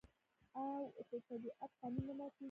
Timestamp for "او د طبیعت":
0.59-1.71